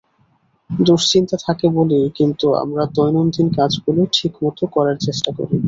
[0.69, 5.57] দুশ্চিন্তা থাকে বলেই কিন্তু আমরা দৈনন্দিন কাজগুলো ঠিকমতো করার চেষ্টা করি।